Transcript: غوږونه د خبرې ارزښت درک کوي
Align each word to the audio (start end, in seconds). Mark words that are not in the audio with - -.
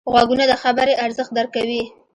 غوږونه 0.13 0.43
د 0.47 0.53
خبرې 0.63 0.93
ارزښت 1.05 1.31
درک 1.37 1.49
کوي 1.55 1.83